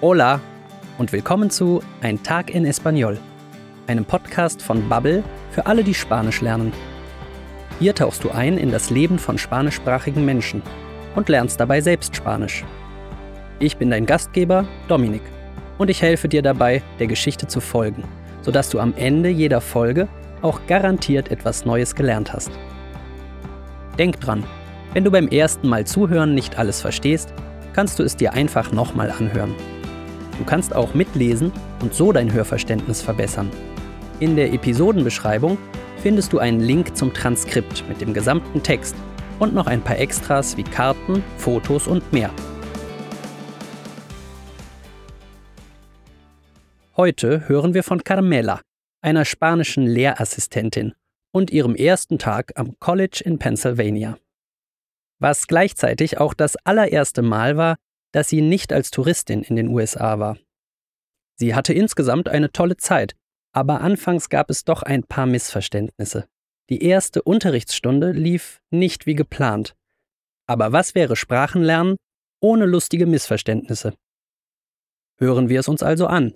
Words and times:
Hola 0.00 0.40
und 0.96 1.10
willkommen 1.10 1.50
zu 1.50 1.82
Ein 2.02 2.22
Tag 2.22 2.54
in 2.54 2.64
Espanol, 2.64 3.18
einem 3.88 4.04
Podcast 4.04 4.62
von 4.62 4.88
Bubble 4.88 5.24
für 5.50 5.66
alle, 5.66 5.82
die 5.82 5.92
Spanisch 5.92 6.40
lernen. 6.40 6.72
Hier 7.80 7.96
tauchst 7.96 8.22
du 8.22 8.30
ein 8.30 8.58
in 8.58 8.70
das 8.70 8.90
Leben 8.90 9.18
von 9.18 9.38
spanischsprachigen 9.38 10.24
Menschen 10.24 10.62
und 11.16 11.28
lernst 11.28 11.58
dabei 11.58 11.80
selbst 11.80 12.14
Spanisch. 12.14 12.64
Ich 13.58 13.76
bin 13.76 13.90
dein 13.90 14.06
Gastgeber, 14.06 14.68
Dominik, 14.86 15.22
und 15.78 15.90
ich 15.90 16.00
helfe 16.00 16.28
dir 16.28 16.42
dabei, 16.42 16.80
der 17.00 17.08
Geschichte 17.08 17.48
zu 17.48 17.60
folgen, 17.60 18.04
sodass 18.42 18.70
du 18.70 18.78
am 18.78 18.94
Ende 18.96 19.30
jeder 19.30 19.60
Folge 19.60 20.06
auch 20.42 20.60
garantiert 20.68 21.32
etwas 21.32 21.64
Neues 21.64 21.96
gelernt 21.96 22.32
hast. 22.32 22.52
Denk 23.98 24.20
dran, 24.20 24.44
wenn 24.94 25.02
du 25.02 25.10
beim 25.10 25.26
ersten 25.26 25.68
Mal 25.68 25.88
zuhören 25.88 26.36
nicht 26.36 26.56
alles 26.56 26.80
verstehst, 26.80 27.34
kannst 27.72 27.98
du 27.98 28.04
es 28.04 28.14
dir 28.14 28.32
einfach 28.34 28.70
nochmal 28.70 29.10
anhören. 29.10 29.56
Du 30.38 30.44
kannst 30.44 30.74
auch 30.74 30.94
mitlesen 30.94 31.52
und 31.82 31.92
so 31.92 32.12
dein 32.12 32.32
Hörverständnis 32.32 33.02
verbessern. 33.02 33.50
In 34.20 34.36
der 34.36 34.52
Episodenbeschreibung 34.52 35.58
findest 36.02 36.32
du 36.32 36.38
einen 36.38 36.60
Link 36.60 36.96
zum 36.96 37.12
Transkript 37.12 37.84
mit 37.88 38.00
dem 38.00 38.14
gesamten 38.14 38.62
Text 38.62 38.94
und 39.40 39.52
noch 39.52 39.66
ein 39.66 39.82
paar 39.82 39.98
Extras 39.98 40.56
wie 40.56 40.62
Karten, 40.62 41.22
Fotos 41.36 41.86
und 41.86 42.12
mehr. 42.12 42.30
Heute 46.96 47.48
hören 47.48 47.74
wir 47.74 47.84
von 47.84 48.02
Carmela, 48.02 48.60
einer 49.00 49.24
spanischen 49.24 49.86
Lehrassistentin 49.86 50.94
und 51.32 51.50
ihrem 51.50 51.74
ersten 51.74 52.18
Tag 52.18 52.52
am 52.56 52.78
College 52.80 53.22
in 53.24 53.38
Pennsylvania. 53.38 54.18
Was 55.20 55.46
gleichzeitig 55.46 56.18
auch 56.18 56.34
das 56.34 56.56
allererste 56.64 57.22
Mal 57.22 57.56
war, 57.56 57.76
dass 58.12 58.28
sie 58.28 58.40
nicht 58.40 58.72
als 58.72 58.90
Touristin 58.90 59.42
in 59.42 59.56
den 59.56 59.68
USA 59.68 60.18
war. 60.18 60.38
Sie 61.36 61.54
hatte 61.54 61.72
insgesamt 61.72 62.28
eine 62.28 62.50
tolle 62.50 62.76
Zeit, 62.76 63.14
aber 63.52 63.80
anfangs 63.80 64.28
gab 64.28 64.50
es 64.50 64.64
doch 64.64 64.82
ein 64.82 65.04
paar 65.04 65.26
Missverständnisse. 65.26 66.28
Die 66.68 66.82
erste 66.82 67.22
Unterrichtsstunde 67.22 68.12
lief 68.12 68.60
nicht 68.70 69.06
wie 69.06 69.14
geplant. 69.14 69.74
Aber 70.46 70.72
was 70.72 70.94
wäre 70.94 71.16
Sprachenlernen 71.16 71.96
ohne 72.40 72.66
lustige 72.66 73.06
Missverständnisse? 73.06 73.94
Hören 75.18 75.48
wir 75.48 75.60
es 75.60 75.68
uns 75.68 75.82
also 75.82 76.06
an. 76.06 76.34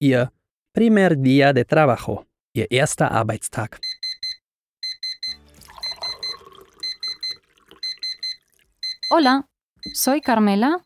Ihr 0.00 0.32
Primer 0.74 1.10
Día 1.10 1.52
de 1.52 1.64
Trabajo, 1.64 2.24
ihr 2.54 2.70
erster 2.70 3.10
Arbeitstag. 3.10 3.80
Hola, 9.10 9.44
soy 9.92 10.20
Carmela 10.20 10.80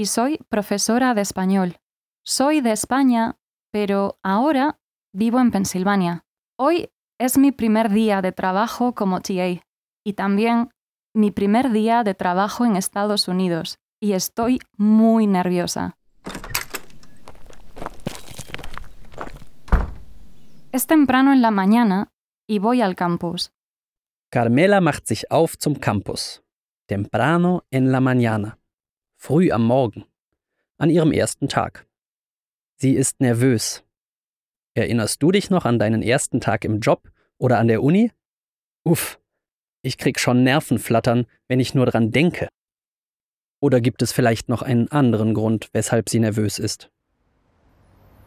y 0.00 0.06
soy 0.06 0.38
profesora 0.48 1.12
de 1.12 1.20
español. 1.20 1.76
Soy 2.24 2.62
de 2.62 2.72
España, 2.72 3.36
pero 3.70 4.18
ahora 4.22 4.78
vivo 5.12 5.40
en 5.40 5.50
Pensilvania. 5.50 6.24
Hoy 6.58 6.88
es 7.18 7.36
mi 7.36 7.52
primer 7.52 7.90
día 7.90 8.22
de 8.22 8.32
trabajo 8.32 8.94
como 8.94 9.20
TA 9.20 9.62
y 10.02 10.12
también 10.14 10.70
mi 11.14 11.30
primer 11.30 11.70
día 11.70 12.02
de 12.02 12.14
trabajo 12.14 12.64
en 12.64 12.76
Estados 12.76 13.28
Unidos 13.28 13.78
y 14.00 14.14
estoy 14.14 14.60
muy 14.78 15.26
nerviosa. 15.26 15.98
Es 20.72 20.86
temprano 20.86 21.34
en 21.34 21.42
la 21.42 21.50
mañana 21.50 22.10
y 22.48 22.58
voy 22.58 22.80
al 22.80 22.96
campus. 22.96 23.52
Carmela 24.30 24.80
macht 24.80 25.06
sich 25.06 25.30
auf 25.30 25.58
zum 25.58 25.74
Campus. 25.74 26.42
Temprano 26.86 27.64
en 27.70 27.92
la 27.92 28.00
mañana. 28.00 28.59
Früh 29.22 29.52
am 29.52 29.66
Morgen. 29.66 30.06
An 30.78 30.88
ihrem 30.88 31.12
ersten 31.12 31.46
Tag. 31.46 31.86
Sie 32.76 32.94
ist 32.94 33.20
nervös. 33.20 33.84
Erinnerst 34.72 35.22
du 35.22 35.30
dich 35.30 35.50
noch 35.50 35.66
an 35.66 35.78
deinen 35.78 36.00
ersten 36.00 36.40
Tag 36.40 36.64
im 36.64 36.80
Job 36.80 37.12
oder 37.36 37.58
an 37.58 37.68
der 37.68 37.82
Uni? 37.82 38.12
Uff, 38.82 39.20
ich 39.82 39.98
krieg 39.98 40.18
schon 40.18 40.42
Nervenflattern, 40.42 41.26
wenn 41.48 41.60
ich 41.60 41.74
nur 41.74 41.84
dran 41.84 42.12
denke. 42.12 42.48
Oder 43.60 43.82
gibt 43.82 44.00
es 44.00 44.10
vielleicht 44.10 44.48
noch 44.48 44.62
einen 44.62 44.88
anderen 44.88 45.34
Grund, 45.34 45.68
weshalb 45.74 46.08
sie 46.08 46.18
nervös 46.18 46.58
ist? 46.58 46.90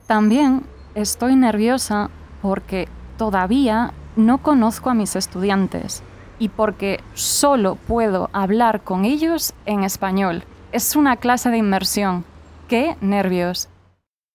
También 0.08 0.62
estoy 0.94 1.36
nerviosa 1.36 2.12
porque 2.44 2.88
todavía 3.18 3.96
no 4.16 4.44
conozco 4.44 4.92
a 4.92 4.94
mis 4.94 5.16
estudiantes 5.16 6.04
y 6.38 6.50
porque 6.50 7.00
solo 7.16 7.80
puedo 7.88 8.30
hablar 8.32 8.84
con 8.84 9.06
ellos 9.06 9.56
en 9.66 9.84
español. 9.84 10.44
Es 10.74 10.96
una 10.96 11.18
clase 11.18 11.52
de 11.52 11.58
inmersión. 11.58 12.26
¡Qué 12.68 12.98
nervios! 13.00 13.70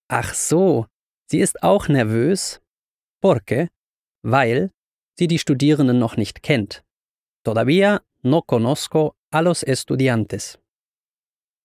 Ach 0.09 0.35
so, 0.35 0.87
sie 1.29 1.41
ist 1.41 1.61
auch 1.65 1.89
nervös. 1.89 2.61
Porque, 3.21 3.71
weil 4.23 4.71
sie 5.19 5.27
die 5.27 5.41
Studierenden 5.41 5.99
noch 5.99 6.17
nicht 6.17 6.45
kennt. 6.45 6.85
Todavía 7.45 8.05
no 8.23 8.43
conozco 8.43 9.17
a 9.33 9.41
los 9.41 9.65
estudiantes. 9.65 10.61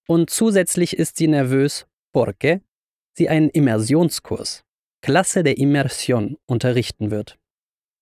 Und 0.07 0.31
zusätzlich 0.31 0.97
ist 0.97 1.17
sie 1.17 1.28
nervös, 1.28 1.85
porque 2.11 2.61
sie 3.16 3.29
einen 3.29 3.50
Immersionskurs, 3.50 4.63
Klasse 5.03 5.44
der 5.44 5.59
Immersion, 5.59 6.40
unterrichten 6.47 7.11
wird. 7.11 7.38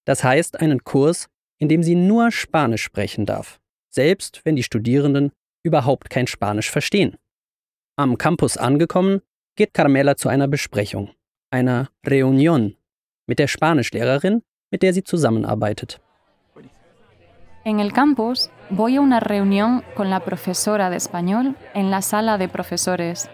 Das 0.05 0.23
heißt 0.23 0.61
einen 0.61 0.85
Kurs, 0.85 1.27
in 1.57 1.67
dem 1.67 1.83
sie 1.83 1.95
nur 1.95 2.31
Spanisch 2.31 2.83
sprechen 2.83 3.25
darf, 3.25 3.59
selbst 3.89 4.45
wenn 4.45 4.55
die 4.55 4.63
Studierenden 4.63 5.33
überhaupt 5.63 6.09
kein 6.09 6.27
Spanisch 6.27 6.69
verstehen. 6.69 7.17
Am 7.97 8.17
Campus 8.17 8.57
angekommen, 8.57 9.21
geht 9.55 9.73
Carmela 9.73 10.15
zu 10.15 10.29
einer 10.29 10.47
Besprechung, 10.47 11.11
einer 11.51 11.89
Reunion, 12.07 12.75
mit 13.27 13.39
der 13.39 13.47
Spanischlehrerin, 13.47 14.43
mit 14.71 14.81
der 14.81 14.93
sie 14.93 15.03
zusammenarbeitet. 15.03 15.99
En 17.63 17.79
el 17.79 17.91
campus 17.93 18.49
voy 18.71 18.97
a 18.97 19.01
una 19.01 19.19
reunión 19.19 19.83
con 19.93 20.09
la 20.09 20.21
profesora 20.21 20.89
de 20.89 20.97
español 20.97 21.55
en 21.75 21.91
la 21.91 22.01
sala 22.01 22.39
de 22.39 22.47
profesores. 22.47 23.29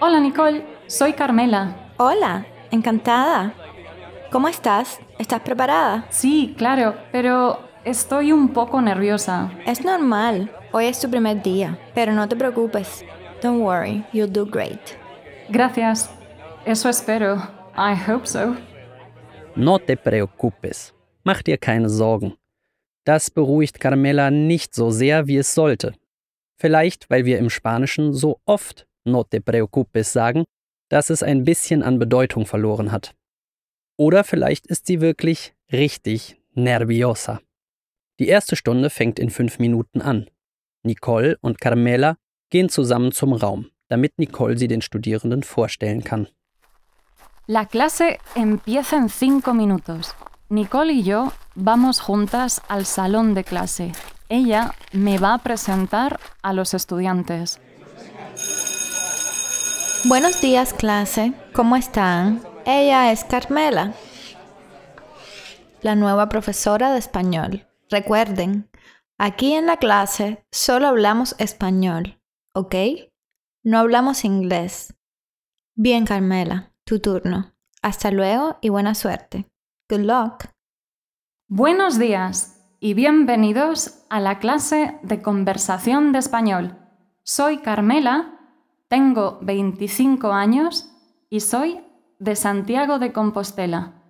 Hola 0.00 0.20
Nicole, 0.20 0.64
soy 0.86 1.12
Carmela. 1.12 1.92
Hola, 1.98 2.46
encantada. 2.70 3.52
¿Cómo 4.30 4.48
estás? 4.48 5.00
¿Estás 5.18 5.40
preparada? 5.40 6.06
Sí, 6.08 6.54
claro, 6.56 6.94
pero 7.12 7.67
estoy 7.84 8.32
un 8.32 8.52
poco 8.52 8.80
nerviosa. 8.80 9.50
Es 9.66 9.84
normal. 9.84 10.50
Hoy 10.72 10.86
es 10.86 11.00
tu 11.00 11.10
primer 11.10 11.42
día, 11.42 11.78
pero 11.94 12.12
no 12.12 12.28
te 12.28 12.36
preocupes. 12.36 13.04
Don't 13.42 13.60
worry, 13.60 14.04
you'll 14.12 14.32
do 14.32 14.44
great. 14.44 14.80
Gracias. 15.48 16.10
Eso 16.64 16.88
espero. 16.88 17.36
I 17.76 17.94
hope 17.94 18.26
so. 18.26 18.56
No 19.54 19.78
te 19.78 19.96
preocupes. 19.96 20.92
Mach 21.24 21.42
dir 21.42 21.58
keine 21.58 21.88
Sorgen. 21.88 22.36
Das 23.04 23.30
beruhigt 23.30 23.80
Carmela 23.80 24.30
nicht 24.30 24.74
so 24.74 24.90
sehr, 24.90 25.26
wie 25.26 25.38
es 25.38 25.54
sollte. 25.54 25.94
Vielleicht, 26.56 27.08
weil 27.08 27.24
wir 27.24 27.38
im 27.38 27.50
Spanischen 27.50 28.12
so 28.12 28.40
oft 28.44 28.86
no 29.04 29.24
te 29.24 29.40
preocupes 29.40 30.12
sagen, 30.12 30.44
dass 30.88 31.10
es 31.10 31.22
ein 31.22 31.44
bisschen 31.44 31.82
an 31.82 31.98
Bedeutung 31.98 32.46
verloren 32.46 32.92
hat. 32.92 33.14
Oder 33.96 34.24
vielleicht 34.24 34.66
ist 34.66 34.86
sie 34.86 35.00
wirklich 35.00 35.54
richtig 35.72 36.36
nerviosa. 36.54 37.40
Die 38.18 38.28
erste 38.28 38.56
Stunde 38.56 38.90
fängt 38.90 39.18
in 39.18 39.30
fünf 39.30 39.58
Minuten 39.58 40.00
an. 40.00 40.28
Nicole 40.82 41.36
und 41.40 41.60
Carmela 41.60 42.16
gehen 42.50 42.68
zusammen 42.68 43.12
zum 43.12 43.32
Raum, 43.32 43.70
damit 43.88 44.18
Nicole 44.18 44.58
sie 44.58 44.68
den 44.68 44.82
Studierenden 44.82 45.42
vorstellen 45.42 46.02
kann. 46.02 46.28
La 47.46 47.64
clase 47.64 48.18
empieza 48.34 48.96
en 48.96 49.08
cinco 49.08 49.54
minutos. 49.54 50.14
Nicole 50.50 50.92
y 50.92 51.02
yo 51.02 51.32
vamos 51.54 52.00
juntas 52.00 52.60
al 52.68 52.84
salón 52.84 53.34
de 53.34 53.44
clase. 53.44 53.92
Ella 54.28 54.74
me 54.92 55.18
va 55.18 55.34
a 55.34 55.38
presentar 55.38 56.18
a 56.42 56.52
los 56.52 56.74
estudiantes. 56.74 57.60
Buenos 60.04 60.40
días, 60.40 60.74
clase. 60.74 61.32
¿Cómo 61.54 61.76
están? 61.76 62.42
Ella 62.66 63.12
es 63.12 63.24
Carmela, 63.24 63.94
la 65.82 65.94
nueva 65.94 66.28
profesora 66.28 66.92
de 66.92 66.98
español. 66.98 67.67
Recuerden, 67.90 68.68
aquí 69.16 69.54
en 69.54 69.64
la 69.64 69.78
clase 69.78 70.44
solo 70.50 70.88
hablamos 70.88 71.34
español, 71.38 72.20
¿ok? 72.52 72.74
No 73.62 73.78
hablamos 73.78 74.26
inglés. 74.26 74.94
Bien, 75.74 76.04
Carmela, 76.04 76.74
tu 76.84 77.00
turno. 77.00 77.54
Hasta 77.80 78.10
luego 78.10 78.58
y 78.60 78.68
buena 78.68 78.94
suerte. 78.94 79.46
Good 79.88 80.00
luck. 80.00 80.44
Buenos 81.48 81.98
días 81.98 82.62
y 82.78 82.92
bienvenidos 82.92 84.04
a 84.10 84.20
la 84.20 84.38
clase 84.38 84.98
de 85.02 85.22
conversación 85.22 86.12
de 86.12 86.18
español. 86.18 86.76
Soy 87.22 87.58
Carmela, 87.58 88.38
tengo 88.88 89.38
25 89.40 90.30
años 90.32 90.90
y 91.30 91.40
soy 91.40 91.80
de 92.18 92.36
Santiago 92.36 92.98
de 92.98 93.14
Compostela, 93.14 94.02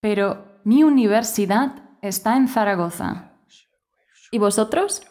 pero 0.00 0.60
mi 0.64 0.82
universidad 0.82 1.87
está 2.02 2.36
en 2.36 2.48
Zaragoza. 2.48 3.32
¿Y 4.30 4.38
vosotros? 4.38 5.02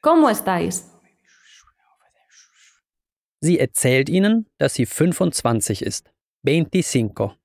¿Cómo 0.00 0.28
estáis? 0.30 0.88
Sie 3.40 3.58
erzählt 3.58 4.08
ihnen, 4.08 4.46
dass 4.58 4.74
sie 4.74 4.86
25 4.86 5.82
ist, 5.82 6.12
25, 6.44 7.36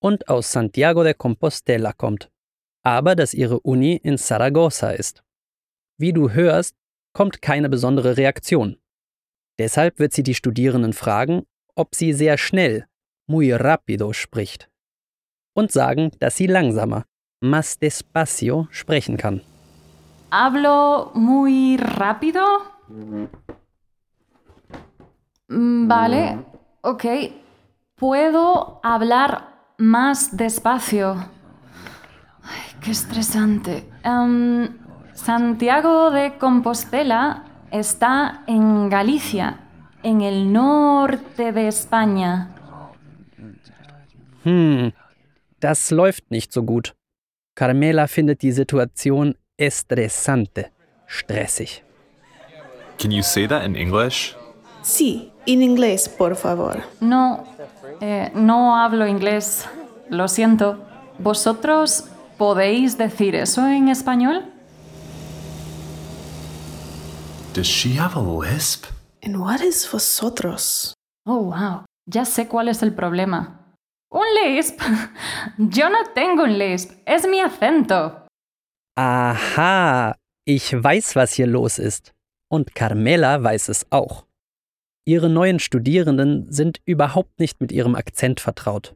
und 0.00 0.28
aus 0.28 0.52
Santiago 0.52 1.04
de 1.04 1.14
Compostela 1.14 1.92
kommt, 1.92 2.30
aber 2.82 3.14
dass 3.14 3.34
ihre 3.34 3.60
Uni 3.60 3.96
in 3.96 4.16
Zaragoza 4.16 4.90
ist. 4.90 5.22
Wie 5.98 6.12
du 6.12 6.30
hörst, 6.30 6.76
kommt 7.12 7.42
keine 7.42 7.68
besondere 7.68 8.16
Reaktion. 8.16 8.78
Deshalb 9.58 9.98
wird 9.98 10.12
sie 10.12 10.22
die 10.22 10.34
Studierenden 10.34 10.92
fragen, 10.92 11.46
ob 11.74 11.94
sie 11.94 12.12
sehr 12.12 12.38
schnell, 12.38 12.86
muy 13.26 13.52
rápido 13.52 14.12
spricht. 14.12 14.70
Und 15.54 15.72
sagen, 15.72 16.10
dass 16.18 16.36
sie 16.36 16.46
langsamer, 16.46 17.06
más 17.44 17.78
despacio, 17.78 18.68
sprechen 18.72 19.16
kann. 19.16 19.42
¿Hablo 20.30 21.12
muy 21.14 21.76
rápido? 21.76 22.42
Mm, 25.48 25.86
Vale, 25.86 26.38
ok. 26.82 27.04
¿Puedo 27.96 28.80
hablar 28.82 29.48
más 29.78 30.36
despacio? 30.36 31.14
Ay, 32.42 32.80
qué 32.80 32.90
estresante. 32.90 33.88
Em, 34.02 34.68
Santiago 35.12 36.10
de 36.10 36.36
Compostela 36.38 37.44
está 37.70 38.42
en 38.46 38.88
Galicia, 38.88 39.60
en 40.02 40.20
el 40.22 40.52
norte 40.52 41.52
de 41.52 41.68
España. 41.68 42.50
Hm, 44.44 44.92
das 45.60 45.90
läuft 45.90 46.30
nicht 46.30 46.52
so 46.52 46.62
gut. 46.62 46.94
Carmela 47.54 48.06
findet 48.08 48.42
die 48.42 48.52
Situation 48.52 49.34
estresante, 49.56 50.72
stressig. 51.06 51.82
Can 52.98 53.12
you 53.12 53.22
say 53.22 53.46
that 53.46 53.64
in 53.64 53.76
English? 53.76 54.34
Sí, 54.82 55.32
en 55.46 55.62
inglés, 55.62 56.08
por 56.08 56.34
favor. 56.36 56.82
No, 57.00 57.44
eh, 58.00 58.30
no 58.34 58.76
hablo 58.76 59.06
inglés. 59.06 59.66
Lo 60.10 60.26
siento. 60.28 60.78
¿Vosotros 61.18 62.04
podéis 62.38 62.98
decir 62.98 63.34
eso 63.36 63.66
en 63.66 63.88
español? 63.88 64.44
Does 67.54 67.68
she 67.68 67.96
have 67.98 68.16
a 68.16 68.20
lisp? 68.20 68.86
And 69.22 69.36
what 69.36 69.60
is 69.60 69.88
vosotros? 69.90 70.92
Oh, 71.24 71.52
wow. 71.52 71.84
Ya 72.06 72.24
sé 72.24 72.48
cuál 72.48 72.68
es 72.68 72.82
el 72.82 72.92
problema. 72.92 73.63
¿Un 74.10 74.24
lisp? 74.44 74.80
Yo 75.58 75.88
no 75.88 76.04
tengo 76.14 76.44
un 76.44 76.58
lisp. 76.58 76.92
Es 77.04 77.26
mi 77.26 77.40
acento. 77.40 78.26
Aha, 78.96 80.16
ich 80.46 80.72
weiß, 80.72 81.16
was 81.16 81.32
hier 81.32 81.46
los 81.46 81.78
ist. 81.78 82.12
Und 82.48 82.74
Carmela 82.74 83.42
weiß 83.42 83.68
es 83.68 83.86
auch. 83.90 84.26
Ihre 85.06 85.28
neuen 85.28 85.58
Studierenden 85.58 86.50
sind 86.50 86.80
überhaupt 86.84 87.38
nicht 87.38 87.60
mit 87.60 87.72
ihrem 87.72 87.94
Akzent 87.94 88.40
vertraut. 88.40 88.94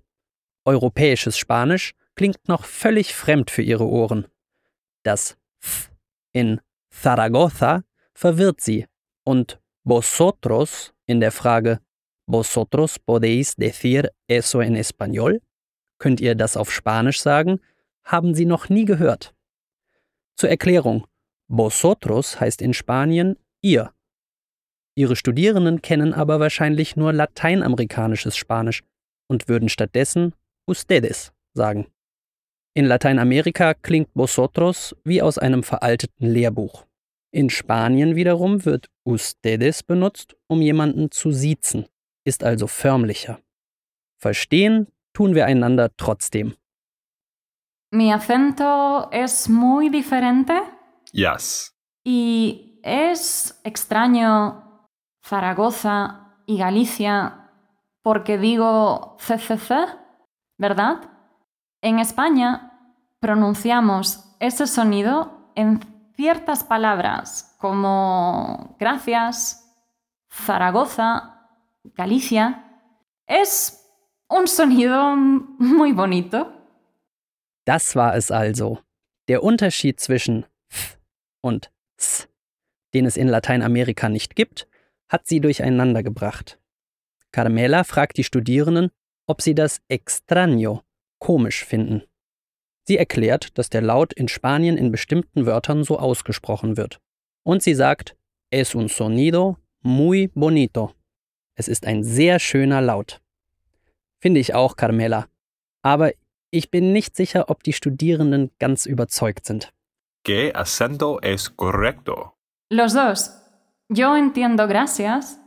Europäisches 0.64 1.36
Spanisch 1.36 1.94
klingt 2.14 2.48
noch 2.48 2.64
völlig 2.64 3.14
fremd 3.14 3.50
für 3.50 3.62
ihre 3.62 3.86
Ohren. 3.86 4.26
Das 5.04 5.36
F 5.62 5.90
in 6.32 6.60
Zaragoza 6.90 7.84
verwirrt 8.14 8.60
sie 8.60 8.86
und 9.24 9.60
vosotros 9.84 10.94
in 11.06 11.20
der 11.20 11.32
Frage 11.32 11.80
Vosotros 12.30 12.98
podéis 12.98 13.56
decir 13.56 14.10
eso 14.28 14.60
en 14.60 14.76
español? 14.76 15.40
Könnt 15.98 16.20
ihr 16.20 16.34
das 16.34 16.58
auf 16.58 16.70
Spanisch 16.70 17.22
sagen? 17.22 17.58
Haben 18.04 18.34
sie 18.34 18.44
noch 18.44 18.68
nie 18.68 18.84
gehört. 18.84 19.34
Zur 20.36 20.50
Erklärung, 20.50 21.06
vosotros 21.48 22.38
heißt 22.38 22.60
in 22.60 22.74
Spanien 22.74 23.38
ihr. 23.62 23.92
Ihre 24.94 25.16
Studierenden 25.16 25.80
kennen 25.80 26.12
aber 26.12 26.38
wahrscheinlich 26.38 26.96
nur 26.96 27.14
lateinamerikanisches 27.14 28.36
Spanisch 28.36 28.82
und 29.26 29.48
würden 29.48 29.70
stattdessen 29.70 30.34
ustedes 30.68 31.32
sagen. 31.54 31.86
In 32.74 32.84
Lateinamerika 32.84 33.72
klingt 33.72 34.10
vosotros 34.14 34.94
wie 35.02 35.22
aus 35.22 35.38
einem 35.38 35.62
veralteten 35.62 36.28
Lehrbuch. 36.28 36.84
In 37.30 37.48
Spanien 37.48 38.16
wiederum 38.16 38.66
wird 38.66 38.90
ustedes 39.06 39.82
benutzt, 39.82 40.36
um 40.46 40.60
jemanden 40.60 41.10
zu 41.10 41.32
siezen, 41.32 41.86
ist 42.28 42.44
also 42.44 42.66
förmlicher. 42.66 43.38
Verstehen 44.20 44.86
tun 45.12 45.34
wir 45.34 45.46
einander 45.46 45.88
trotzdem. 45.96 46.54
Mi 47.90 48.12
acento 48.12 49.08
es 49.10 49.48
muy 49.48 49.88
diferente 49.88 50.52
Yes. 51.12 51.74
y 52.04 52.80
es 52.82 53.58
extraño 53.64 54.86
Zaragoza 55.24 56.34
y 56.46 56.58
Galicia 56.58 57.50
porque 58.02 58.36
digo 58.38 59.16
CCC, 59.18 59.86
¿verdad? 60.58 60.96
En 61.82 61.98
España 61.98 62.72
pronunciamos 63.20 64.36
ese 64.40 64.66
sonido 64.66 65.50
en 65.54 65.80
ciertas 66.14 66.64
palabras 66.64 67.56
como 67.58 68.76
gracias, 68.78 69.64
Zaragoza, 70.30 71.37
Galicia. 71.94 72.64
Es 73.26 73.84
un 74.28 74.46
sonido 74.46 75.16
muy 75.16 75.92
bonito. 75.92 76.52
Das 77.64 77.94
war 77.96 78.16
es 78.16 78.30
also. 78.30 78.78
Der 79.28 79.42
Unterschied 79.42 80.00
zwischen 80.00 80.46
f 80.70 80.98
und 81.42 81.70
s, 81.98 82.28
den 82.94 83.04
es 83.06 83.16
in 83.16 83.28
Lateinamerika 83.28 84.08
nicht 84.08 84.36
gibt, 84.36 84.66
hat 85.08 85.26
sie 85.26 85.40
durcheinander 85.40 86.02
gebracht. 86.02 86.58
Carmela 87.32 87.84
fragt 87.84 88.16
die 88.16 88.24
Studierenden, 88.24 88.90
ob 89.26 89.42
sie 89.42 89.54
das 89.54 89.80
extraño 89.90 90.82
komisch 91.18 91.64
finden. 91.64 92.02
Sie 92.86 92.96
erklärt, 92.96 93.58
dass 93.58 93.68
der 93.68 93.82
Laut 93.82 94.14
in 94.14 94.28
Spanien 94.28 94.78
in 94.78 94.90
bestimmten 94.90 95.44
Wörtern 95.44 95.84
so 95.84 95.98
ausgesprochen 95.98 96.78
wird. 96.78 97.00
Und 97.44 97.62
sie 97.62 97.74
sagt, 97.74 98.16
es 98.50 98.74
un 98.74 98.88
sonido 98.88 99.58
muy 99.82 100.30
bonito. 100.34 100.94
Es 101.58 101.66
ist 101.66 101.86
ein 101.86 102.04
sehr 102.04 102.38
schöner 102.38 102.80
Laut. 102.80 103.20
Finde 104.20 104.38
ich 104.38 104.54
auch, 104.54 104.76
Carmela. 104.76 105.26
Aber 105.82 106.12
ich 106.50 106.70
bin 106.70 106.92
nicht 106.92 107.16
sicher, 107.16 107.50
ob 107.50 107.64
die 107.64 107.72
Studierenden 107.72 108.52
ganz 108.60 108.86
überzeugt 108.86 109.44
sind. 109.44 109.72
¿Qué 110.24 110.52
acento 110.54 111.18
es 111.20 111.50
correcto? 111.50 112.34
Los 112.70 112.92
dos. 112.94 113.32
Yo 113.88 114.16
entiendo 114.16 114.68
gracias 114.68 115.40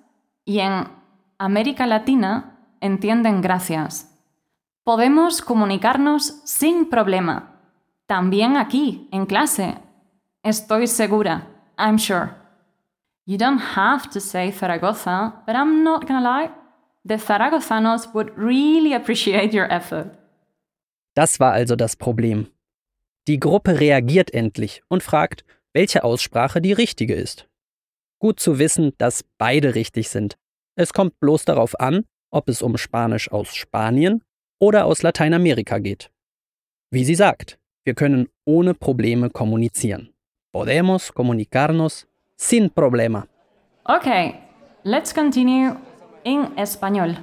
y 0.43 0.59
en 0.59 0.89
América 1.37 1.87
Latina 1.87 2.57
entienden 2.81 3.41
gracias. 3.41 4.09
Podemos 4.83 5.41
comunicarnos 5.41 6.41
sin 6.43 6.89
problema. 6.89 7.61
También 8.05 8.57
aquí, 8.57 9.07
en 9.13 9.25
clase. 9.25 9.77
Estoy 10.43 10.87
segura. 10.87 11.47
I'm 11.77 11.97
sure. 11.97 12.40
You 13.25 13.37
don't 13.37 13.75
have 13.75 14.09
to 14.11 14.19
say 14.19 14.51
Zaragoza, 14.51 15.43
but 15.45 15.55
I'm 15.55 15.83
not 15.83 16.07
gonna 16.07 16.21
lie. 16.21 16.49
The 17.05 17.17
Zaragozanos 17.17 18.13
would 18.13 18.31
really 18.37 18.93
appreciate 18.93 19.53
your 19.53 19.71
effort. 19.71 20.17
Das 21.15 21.39
war 21.39 21.53
also 21.53 21.75
das 21.75 21.95
Problem. 21.95 22.47
Die 23.27 23.39
Gruppe 23.39 23.79
reagiert 23.79 24.33
endlich 24.33 24.81
und 24.87 25.03
fragt, 25.03 25.43
welche 25.73 26.03
Aussprache 26.03 26.61
die 26.61 26.73
richtige 26.73 27.13
ist. 27.13 27.47
Gut 28.19 28.39
zu 28.39 28.59
wissen, 28.59 28.93
dass 28.97 29.23
beide 29.37 29.75
richtig 29.75 30.09
sind. 30.09 30.37
Es 30.75 30.93
kommt 30.93 31.19
bloß 31.19 31.45
darauf 31.45 31.79
an, 31.79 32.05
ob 32.31 32.49
es 32.49 32.61
um 32.61 32.77
Spanisch 32.77 33.31
aus 33.31 33.53
Spanien 33.55 34.23
oder 34.59 34.85
aus 34.85 35.01
Lateinamerika 35.01 35.79
geht. 35.79 36.11
Wie 36.91 37.03
sie 37.03 37.15
sagt, 37.15 37.59
wir 37.83 37.93
können 37.93 38.29
ohne 38.45 38.73
Probleme 38.73 39.29
kommunizieren. 39.29 40.13
Podemos 40.51 41.13
comunicarnos 41.13 42.07
sin 42.41 42.69
problema. 42.69 43.27
Okay, 43.85 44.35
let's 44.83 45.13
continue 45.13 45.75
in 46.23 46.51
español. 46.57 47.17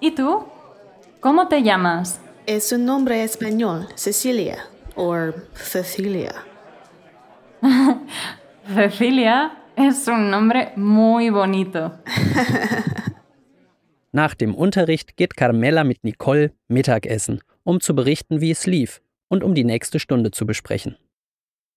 ¿Y 0.00 0.12
tú? 0.12 0.46
¿Cómo 1.20 1.48
te 1.48 1.62
llamas? 1.62 2.20
Es 2.46 2.72
un 2.72 2.84
nombre 2.84 3.22
español, 3.22 3.86
Cecilia, 3.94 4.58
or 4.96 5.46
Cecilia. 5.54 6.34
Cecilia 8.74 9.52
es 9.76 10.08
un 10.08 10.30
nombre 10.30 10.72
muy 10.76 11.30
bonito. 11.30 11.92
Nach 14.12 14.34
dem 14.34 14.54
Unterricht 14.54 15.16
geht 15.16 15.36
Carmela 15.36 15.84
mit 15.84 16.04
Nicole 16.04 16.52
Mittagessen, 16.68 17.40
um 17.64 17.80
zu 17.80 17.94
berichten, 17.94 18.40
wie 18.40 18.50
es 18.50 18.66
lief 18.66 19.02
und 19.28 19.44
um 19.44 19.54
die 19.54 19.64
nächste 19.64 20.00
Stunde 20.00 20.30
zu 20.30 20.46
besprechen. 20.46 20.96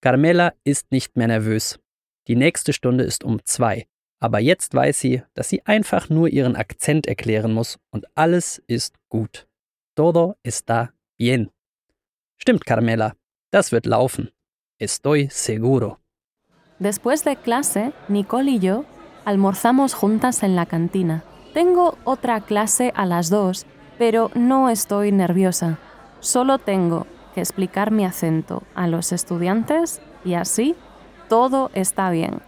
Carmela 0.01 0.53
ist 0.63 0.91
nicht 0.91 1.15
mehr 1.15 1.27
nervös. 1.27 1.79
Die 2.27 2.35
nächste 2.35 2.73
Stunde 2.73 3.03
ist 3.03 3.23
um 3.23 3.43
zwei, 3.43 3.87
aber 4.19 4.39
jetzt 4.39 4.73
weiß 4.73 4.99
sie, 4.99 5.23
dass 5.33 5.49
sie 5.49 5.65
einfach 5.65 6.09
nur 6.09 6.29
ihren 6.29 6.55
Akzent 6.55 7.07
erklären 7.07 7.53
muss 7.53 7.77
und 7.91 8.05
alles 8.15 8.61
ist 8.67 8.95
gut. 9.09 9.47
Todo 9.95 10.35
está 10.43 10.89
bien. 11.17 11.49
Stimmt, 12.37 12.65
Carmela, 12.65 13.13
das 13.51 13.71
wird 13.71 13.85
laufen. 13.85 14.31
Estoy 14.79 15.29
seguro. 15.29 15.99
Después 16.79 17.23
de 17.23 17.37
clase, 17.37 17.93
Nicole 18.09 18.51
y 18.51 18.59
yo 18.59 18.85
Almorzamos 19.25 19.95
juntas 19.95 20.43
en 20.43 20.55
la 20.55 20.67
cantina. 20.67 21.23
Tengo 21.55 21.97
otra 22.03 22.41
clase 22.41 22.93
a 22.95 23.07
las 23.07 23.31
dos, 23.31 23.65
pero 23.97 24.29
no 24.35 24.69
estoy 24.69 25.11
nerviosa. 25.11 25.79
Solo 26.19 26.59
tengo 26.59 27.07
que 27.33 27.41
explicar 27.41 27.89
mi 27.89 28.05
acento 28.05 28.61
a 28.75 28.87
los 28.87 29.11
estudiantes 29.11 29.99
y 30.23 30.35
así 30.35 30.75
todo 31.29 31.69
está 31.73 32.11
bien. 32.11 32.41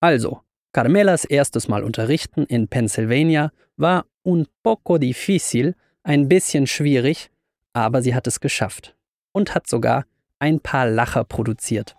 Also, 0.00 0.42
Carmelas 0.72 1.24
erstes 1.24 1.68
Mal 1.68 1.82
unterrichten 1.82 2.44
in 2.44 2.68
Pennsylvania 2.68 3.52
war 3.76 4.04
un 4.22 4.46
poco 4.62 4.98
difícil, 4.98 5.74
ein 6.02 6.28
bisschen 6.28 6.66
schwierig, 6.66 7.30
aber 7.72 8.02
sie 8.02 8.14
hat 8.14 8.26
es 8.26 8.40
geschafft 8.40 8.94
und 9.32 9.54
hat 9.54 9.66
sogar 9.66 10.04
ein 10.38 10.60
paar 10.60 10.86
Lacher 10.86 11.24
produziert. 11.24 11.96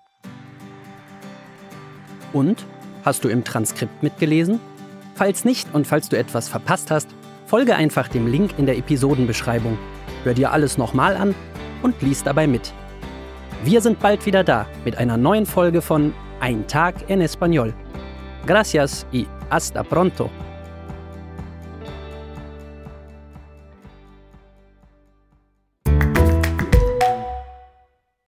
Und? 2.33 2.65
Hast 3.03 3.23
du 3.23 3.29
im 3.29 3.43
Transkript 3.43 4.03
mitgelesen? 4.03 4.59
Falls 5.15 5.45
nicht 5.45 5.73
und 5.73 5.87
falls 5.87 6.09
du 6.09 6.17
etwas 6.17 6.49
verpasst 6.49 6.91
hast, 6.91 7.07
folge 7.45 7.75
einfach 7.75 8.09
dem 8.09 8.27
Link 8.27 8.59
in 8.59 8.65
der 8.65 8.77
Episodenbeschreibung. 8.77 9.77
Hör 10.23 10.33
dir 10.33 10.51
alles 10.51 10.77
nochmal 10.77 11.15
an 11.15 11.33
und 11.81 12.01
lies 12.01 12.23
dabei 12.23 12.47
mit. 12.47 12.73
Wir 13.63 13.81
sind 13.81 13.99
bald 13.99 14.25
wieder 14.25 14.43
da 14.43 14.67
mit 14.85 14.97
einer 14.97 15.17
neuen 15.17 15.45
Folge 15.45 15.81
von 15.81 16.13
Ein 16.39 16.67
Tag 16.67 17.09
en 17.09 17.21
Español. 17.21 17.73
Gracias 18.45 19.05
y 19.11 19.27
hasta 19.49 19.83
pronto. 19.83 20.29